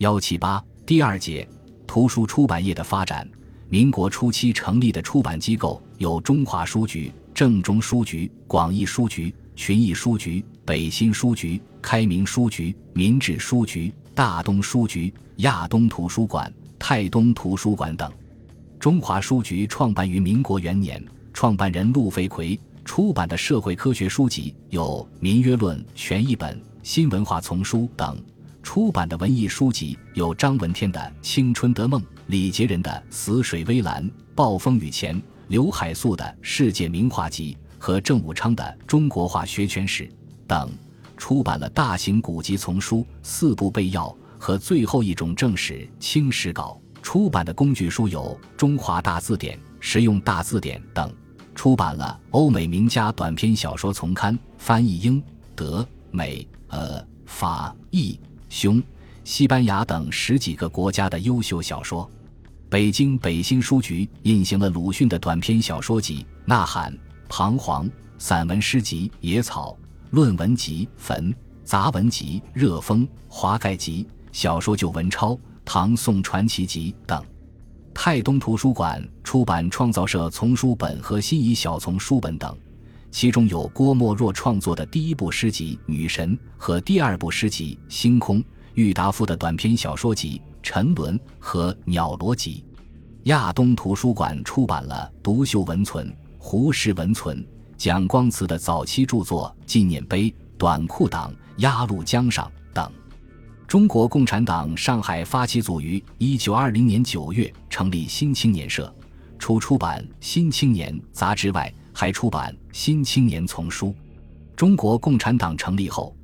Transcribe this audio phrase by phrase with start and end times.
[0.00, 1.46] 幺七八第二节
[1.86, 3.28] 图书出版业的发展。
[3.68, 18.10] 民国初期成立的出版机构有中华书局、正中书局、广义书局、群益书局、北新书局、开明书局、民治书局、大东书局、亚东图书馆、泰东图书馆等。
[18.78, 21.04] 中华书局创办于民国元年，
[21.34, 28.18] 创办人陆飞奎出版的社会科学书籍有《民约论》全译本、《新文化丛书》等。
[28.62, 40.04] 出版的文艺书籍有张闻天的《青春的梦》，李杰仁的《死水微澜》，暴风雨前，刘海粟的《世界名画集》和郑武昌的《中国画学全史》
[40.46, 40.70] 等。
[41.16, 46.80] 出版了大型古籍丛书四部备要和最后一种正史清史稿。
[47.02, 51.12] 出版的工具书有《中华大字典》《实用大字典》等。
[51.54, 55.22] 出版了欧美名家短篇小说丛刊，翻译英、
[55.54, 58.18] 德、美、俄、法、意。
[58.50, 58.82] 熊、
[59.24, 62.08] 西班牙等十几个国家的优秀小说。
[62.68, 66.92] 北京北新书局印行了鲁迅的短篇小说集《呐喊》
[67.28, 67.86] 《彷徨》，
[68.18, 69.76] 散文诗集《野草》，
[70.10, 71.32] 论文集《坟》，
[71.64, 77.24] 杂文集《热风》，华盖集，小说旧文钞，唐宋传奇集等。
[77.94, 82.56] 泰东图书馆出版创造社丛书本和新遗小丛书本等。
[83.10, 88.40] 其中有郭沫若创作的第一部诗集《女神》和第二部诗集《星空》，
[88.74, 92.64] 郁达夫的短篇小说集《沉沦》和《鸟罗集》。
[93.24, 97.44] 亚东图书馆出版了独秀文存、胡适文存、
[97.76, 100.22] 蒋光慈的早期著作《纪念碑》
[100.56, 102.90] 《短裤党》《鸭绿江上》等。
[103.66, 108.92] 中国共产党上海发起组于一九二零年九月成立新青年社，
[109.36, 111.72] 除出版《新青年》杂志外。
[111.92, 113.88] 还出版《新青年丛书》。
[114.54, 116.14] 中国共产党成立后，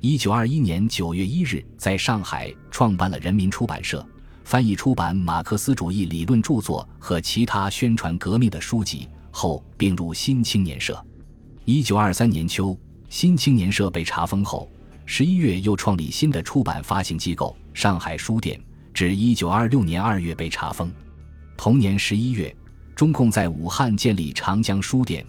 [0.00, 4.06] 一九二一年九月一日在上海创办了人民出版社，
[4.44, 11.02] 翻译出版马克思主义理论著作和其他宣传革命的书籍，后并入新青年社。
[11.64, 12.78] 一九二三年秋，
[13.08, 14.70] 新青年社被查封后，
[15.06, 18.60] 十一月又创立新的出版发行机构上海书店，
[18.94, 20.92] 至一九二六年二月被查封。
[21.56, 22.54] 同年十一月。
[22.94, 25.22] 中共在武汉建立长江书店，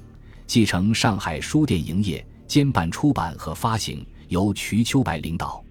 [0.47, 5.61] 继承上海书店营业，兼办出版和发行，由瞿秋白领导。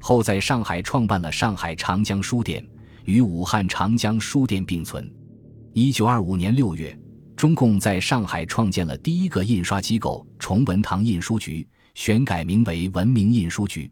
[0.00, 2.66] 后在上海创办了上海长江书店，
[3.04, 5.08] 与武汉长江书店并存。
[5.74, 6.98] 一九二五年六月，
[7.36, 13.90] 中共在上海创建了第一个印刷机构崇文堂印书局，选改名为文明印书局。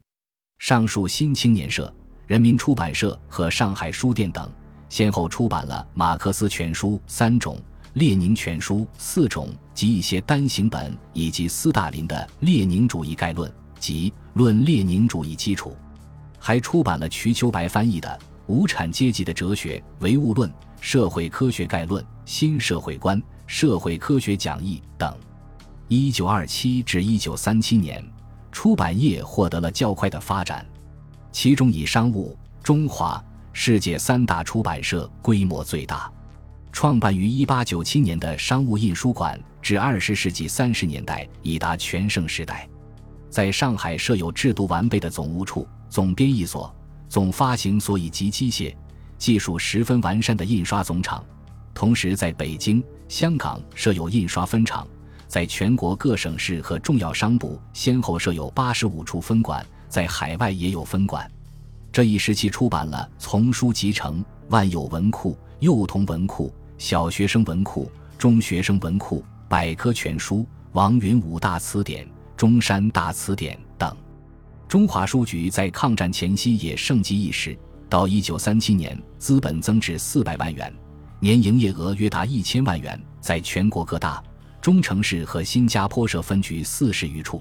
[0.59, 1.94] 上述新青年社、
[2.26, 4.50] 人民出版社和上海书店等。
[4.88, 7.56] 先后出版了《马克思全书》三种，
[7.94, 15.70] 《列宁全书》四种及一些单行本，以及斯大林的《列宁主义概论》及《论列宁主义基础》，
[16.38, 18.08] 还出版了瞿秋白翻译的
[18.47, 20.48] 《无产阶级的哲学》《唯物论》
[20.80, 25.14] 《社会科学概论》《新社会观》《社会科学讲义》等。
[25.88, 28.03] 一九二七至一九三七年，
[28.50, 30.66] 出版业获得了较快的发展，
[31.30, 33.22] 其中以商务、中华。
[33.54, 36.10] 世界三大出版社规模最大，
[36.72, 42.69] 创办于一八九七年的商务印书馆，至二十世纪三十年代已达全盛时代。
[43.28, 46.75] 在上海设有制度完备的总务处、总编译所、
[47.09, 48.75] 总发行所以及机械、
[49.19, 51.25] 技术十分完善的印刷总厂。
[51.75, 54.87] 同时，在北京、香港设有印刷分厂，
[55.28, 61.31] 在全国各省市和重要商埠先后设有八十五处分馆，在海外也有分馆。
[61.91, 66.49] 这一时期出版了《丛书集成》《万有文库》《幼童文库》
[66.82, 67.88] 《小学生文库》
[68.20, 70.38] 《中学生文库》《百科全书》
[70.72, 72.04] 《王云五大词典》
[72.37, 73.97] 《中山大词典》等。
[74.66, 77.56] 中华书局在抗战前夕也盛极一时，
[77.88, 80.75] 到一九三七年，资本增至四百万元，
[81.21, 84.21] 年营业额约达一千万元，在全国各大
[84.60, 87.41] 中城市和新加坡设分局四十余处。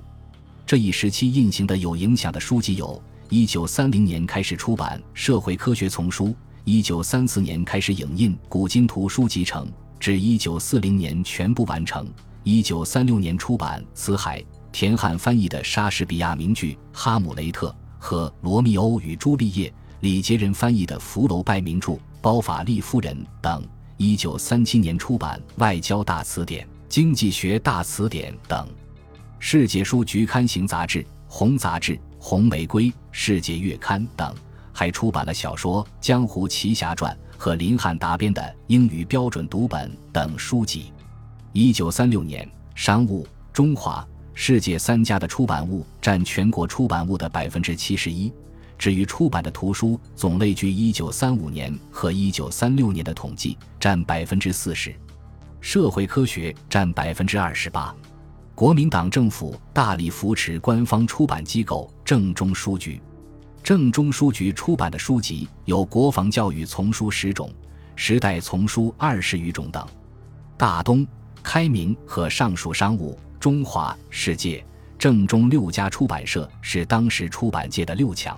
[0.67, 3.01] 这一时期印行的有影响的书籍有。
[3.29, 6.27] 一九三零年开始出版《社会科学丛书》，
[6.63, 9.65] 一九三四年开始影印《古今图书集成》，
[9.99, 12.07] 至一九四零年全部完成。
[12.43, 14.39] 一九三六年出版《辞海》，
[14.71, 19.69] 田汉翻译的莎士比亚名剧《哈姆雷特》和《罗密欧与朱丽叶》，
[20.01, 23.63] 李杰仁翻译的福楼拜名著《包法利夫人》等。
[23.97, 28.67] 一九三七年出版《外交大词典》《经济学大词典》等。
[29.39, 31.93] 世界书局刊行杂志《红杂志》。
[32.23, 34.31] 《红玫瑰》《世界月刊》等，
[34.73, 40.91] 还出版了小说《江湖奇侠传》和林汉达编的《英语标准读本》等书籍。
[41.53, 48.31] 一九三六年，商务、中华、世界三家的出版物占全国出版物的百分之七十一，
[48.77, 54.91] 至于出版的图书总类，据一九三五年和一九三六年的统计，占百分之四十；
[55.59, 57.93] 社会科学占百分之二十八。
[58.55, 63.01] 国民党政府大力扶持官方出版机构正中书局，
[63.71, 67.49] 正中书局出版的书籍有国防教育丛书十种、
[67.95, 69.87] 时代丛书二十余种等。
[70.57, 71.07] 大东、
[71.41, 74.61] 开明和上述商务、中华、世界、
[74.99, 78.37] 正中六家出版社是当时出版界的六强。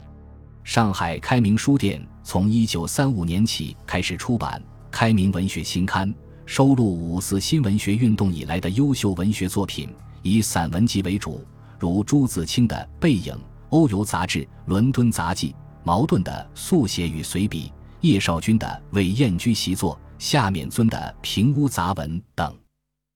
[0.64, 6.08] 上海开明书店从一九三五年起开始出版《开明文学新刊》，
[6.46, 9.90] 收录五四新文学运动以来的优秀文学作品。
[10.22, 11.44] 以散文集为主，
[11.80, 13.34] 如朱自清的《背影》，
[13.74, 17.70] 欧游杂志、伦敦杂记，茅盾的《速写与随笔》，
[18.02, 22.56] 叶绍钧的《为燕居习作》，夏勉尊的《平屋杂文》等。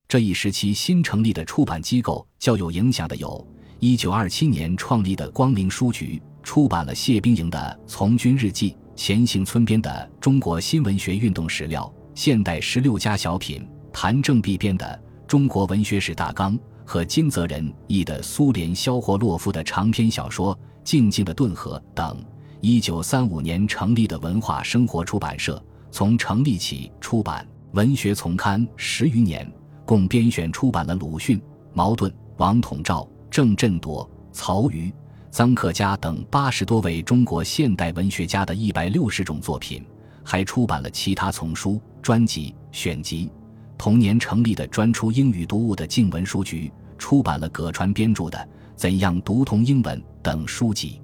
[0.08, 3.48] 这一时期新成立的出版机构较有影响的有：
[3.80, 11.84] 一九二七年创立的光明书局，出版了谢冰莹的《从军日记》；钱行村编的《中国新文学运动史料》；
[12.16, 13.62] 现代十六家小品；
[13.94, 16.58] 谭正弼编的《中国文学史大纲》。
[16.88, 20.56] 和金泽仁译的苏联肖霍洛夫的长篇小说
[20.86, 22.18] 《静静的顿河》等。
[22.62, 25.62] 一九三五年成立的文化生活出版社，
[25.92, 29.52] 从成立起出版文学丛刊十余年，
[29.86, 31.42] 共编选出版了鲁迅、
[31.74, 34.90] 茅盾、王统照、郑振铎、曹禺、
[35.30, 39.86] 臧克家等八十多位中国现代文学家的一百六十种作品，
[40.24, 43.30] 还出版了其他丛书、专辑、选集。
[43.78, 48.38] 同年成立的专出英语读物的静文书局，出版了葛川编著的
[48.76, 51.00] 《怎样读通英文》等书籍。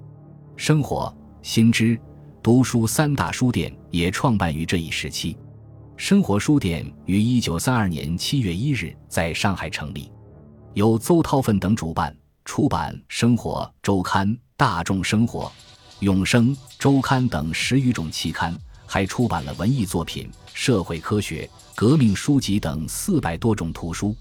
[0.56, 1.98] 生活、新知、
[2.42, 5.36] 读书三大书店也创办于这一时期。
[5.96, 10.10] 生活书店于一九三二年七月一日在上海成立，
[10.72, 15.42] 由邹韬奋等主办，出版《生活周刊》《大众生活》
[16.00, 18.52] 《永生周刊》等十余种期刊，
[18.94, 21.50] 还出版了文艺作品、社会科学。
[21.74, 24.14] 革命书籍等四百多种图书，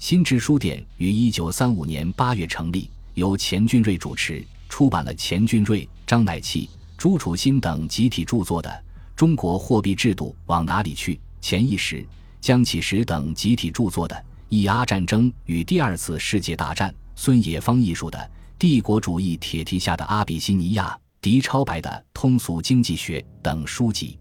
[0.00, 8.68] 新知书店于一九三五年八月成立，由钱俊瑞主持，出版了钱俊瑞、张乃器、朱楚新等集体著作的
[9.14, 12.04] 《中国货币制度往哪里去》，钱一时、
[12.40, 14.16] 江启石等集体著作的
[14.48, 18.18] 《以阿战争与第二次世界大战》，孙冶方艺术的
[18.58, 20.88] 《帝国主义铁蹄下的阿比西尼亚》，
[21.20, 24.16] 狄超白的《通俗经济学》等书籍。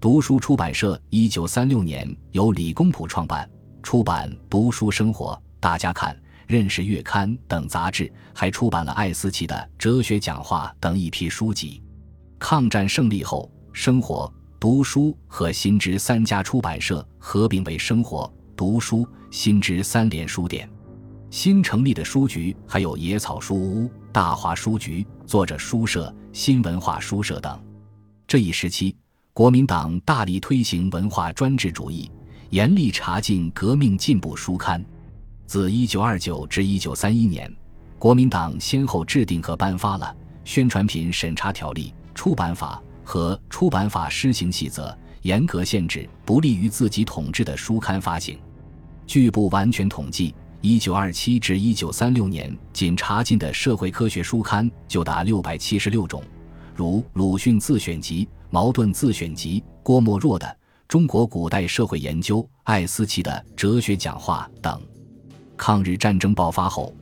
[0.00, 3.48] 读书出版社一九三六年由李公朴创办，
[3.82, 6.14] 出版《读书生活》《大家看》
[6.46, 11.82] 《认识月刊》等杂志，还出版了艾思奇的《哲学讲话》等一批书籍。
[12.38, 20.66] 抗战胜利后，生活、读书和新知三家出版社合并为生活、读书、新知三联书店。
[21.28, 27.60] 新成立的书局还有野草书屋、大华书局、作者书社、新文化书社等。
[28.26, 28.96] 这一时期。
[29.32, 32.10] 国民党大力推行文化专制主义，
[32.50, 34.84] 严厉查禁革命进步书刊。
[35.46, 37.56] 自1929至1931年，
[37.96, 44.88] 国民党先后制定和颁发了《宣传品审查条例》《出版法》和《出版法施行细则》，
[45.22, 48.38] 严格限制不利于自己统治的书刊发行。
[49.06, 56.22] 据不完全统计，1927至1936年仅查禁的社会科学书刊就达676种，
[56.74, 58.28] 如鲁迅自选集。
[58.52, 60.44] 茅盾自选集、郭沫若的
[60.88, 64.82] 《中国古代社会研究》、艾思奇的《哲学讲话》等。
[65.56, 66.92] 抗日战争爆发后，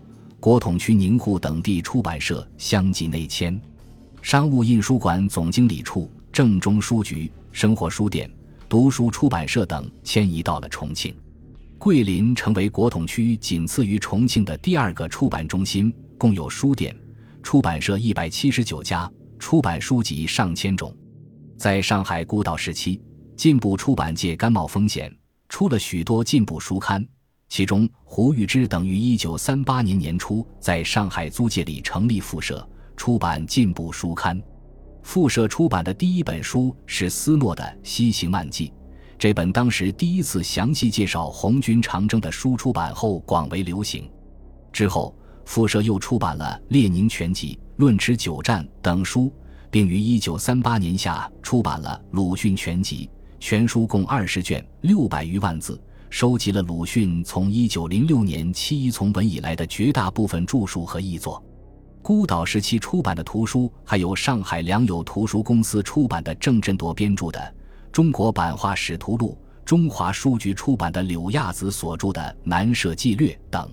[0.40, 3.59] 国统区宁沪等地出版社相继内迁，
[4.21, 8.30] 商务印书馆总经理处、正中书局、生活书店、
[8.68, 11.16] 读书出版社等迁移到了重庆。
[11.78, 16.94] 桂林成为国统区仅次于重庆的第二个出版中心，共有书店、
[17.40, 20.94] 出版社一百七十九家，出版书籍上千种。
[21.56, 23.00] 在上海孤岛时期，
[23.37, 25.14] 进步出版界甘冒风险，
[25.49, 27.06] 出了许多进步书刊。
[27.49, 34.42] 其中，胡玉芝等于1938年年初在上海租界里成立复社，出版进步书刊。
[35.04, 38.68] 复社出版的第一本书是斯诺的《西行漫记》，
[39.18, 44.08] 这本当时第一次详细介绍红军长征的书出版后广为流行。
[44.72, 49.32] 之后，复社又出版了《列宁全集》《论持久战》等书。
[49.70, 53.06] 并于一九三八年夏出版了《鲁迅全集》，
[53.38, 61.42] 全书共二十卷，六百余万字，收集了鲁迅从一九零六年七一从文以来的绝大部分著述和译作。
[62.00, 67.38] 孤岛时期出版的图书，还有上海良友图书公司出版的郑振铎编著的
[67.92, 73.68] 《中国版画使图录》，中华书局出版的柳亚子所著的《南社纪略》等。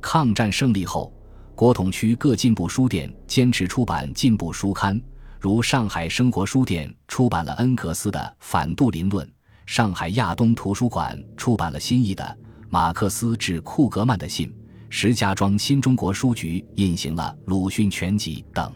[0.00, 1.12] 抗战胜利后，
[1.54, 5.00] 国统区各进步书店坚持出版进步书刊。
[5.40, 9.26] 如上海生活书店出版了恩格斯的《反杜林论》，
[9.66, 12.24] 上海亚东图书馆出版了新译的
[12.68, 14.48] 《马克思致库格曼的信》，
[14.88, 18.72] 石家庄新中国书局印行了《鲁迅全集》等。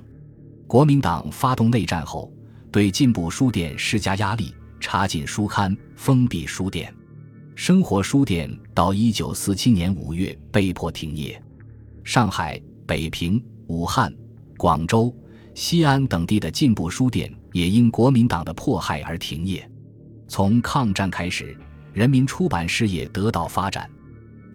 [0.67, 2.33] 国民党发动内战后，
[2.71, 6.93] 对进步书店施加压力，查禁书刊，封闭书店。
[7.55, 11.41] 生活书店到一九四七年五月被迫停业。
[12.03, 14.13] 上海、北平、武汉、
[14.57, 15.15] 广州、
[15.55, 19.67] 西安等地的进步书店也因国民党的迫害而停业。
[20.27, 21.57] 从抗战开始，
[21.93, 23.89] 人民出版事业得到发展。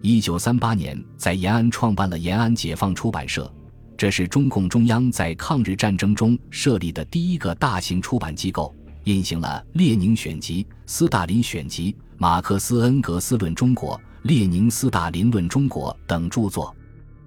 [0.02, 3.50] 一九三八年，在延安创办了延安解放出版社，
[3.96, 8.74] 这是中共中央在抗日战争中设立的第一个大型出版机构，
[9.08, 11.92] 印行了《列宁选集》《斯大林选集》。
[12.18, 16.74] 马克思恩格斯论中国、列宁斯大林论中国等著作。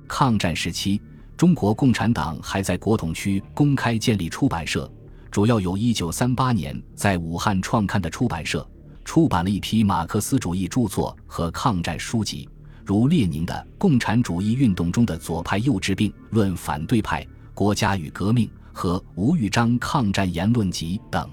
[0.07, 1.01] 抗战时期，
[1.35, 4.87] 中国共产党还在国统区公开建立出版社，
[5.31, 8.69] 主要有一九三八年在武汉创刊的出版社，
[9.03, 12.47] 出版了一批马克思主义著作和抗战书籍，
[12.85, 17.23] 如列宁的《共产主义运动中的左派幼稚病论反对派》
[17.55, 21.27] 《国家与革命》和吴玉章抗战言论集等。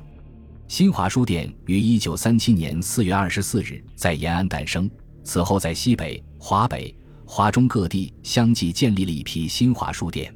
[0.68, 4.88] 新华书店于一九三七年四月二十四日在延安诞生，
[5.24, 6.94] 此后在西北、华北、
[7.24, 10.30] 华中各地相继建立了一批新华书店。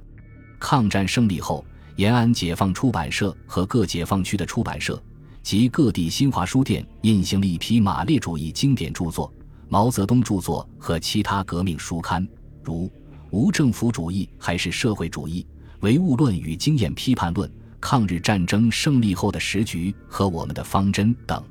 [0.58, 1.62] 抗战胜利后，
[1.96, 5.00] 延安解放出版社和各解放区的出版社
[5.42, 9.30] 及各地新华书店印行了一批马列主义经典著作、
[9.68, 12.26] 毛泽东著作和其他革命书刊，
[12.62, 12.86] 如
[13.30, 15.42] 《无政府主义还是社会主义》
[15.80, 17.46] 《唯物论与经验批判论》。
[17.82, 21.42] 抗日战争胜利后的时局和我们的方针等，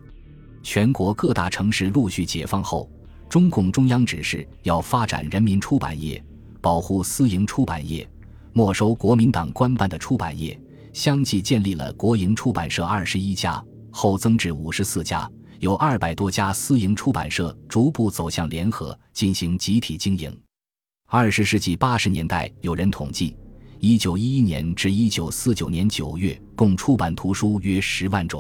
[0.64, 2.90] 全国各大城市陆续解放后，
[3.30, 6.24] 中共中央指示要发展人民出版业，
[6.62, 8.10] 保护私营出版业，
[8.54, 10.58] 没收国民党官办的出版业，
[10.94, 13.62] 相继建立了国营出版社二十一家，
[13.92, 20.36] 后增至五十四家，有二百多家私营出版社逐步走向联合，进行集体经营。
[21.08, 23.36] 二十世纪八十年代，有人统计。
[23.84, 28.40] 一九一一年至一九四九年九月，共出版图书约十万种；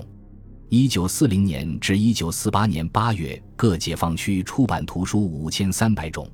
[0.69, 6.29] 一九四零年至一九四八年八月，各解放区出版图书五千三百种。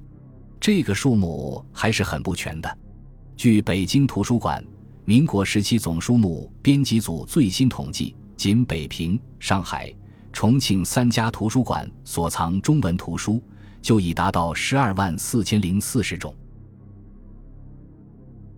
[0.60, 2.78] 这个数目还是很不全的。
[3.38, 4.62] 据北京图书馆
[5.06, 9.90] 民国时期总书目编辑组最新统计，仅北平、上海、
[10.34, 13.42] 重庆三家图书馆所藏中文图书
[13.82, 16.36] 就已达到十二万四千零四十种。